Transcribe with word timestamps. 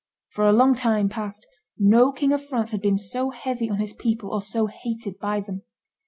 For 0.29 0.47
a 0.47 0.51
long 0.51 0.73
time 0.73 1.09
past 1.09 1.45
no 1.77 2.11
King 2.11 2.31
of 2.33 2.43
France 2.43 2.71
had 2.71 2.81
been 2.81 2.97
so 2.97 3.29
heavy 3.29 3.69
on 3.69 3.77
his 3.77 3.93
people 3.93 4.31
or 4.33 4.41
so 4.41 4.65
hated 4.65 5.19
by 5.19 5.41
them." 5.41 5.61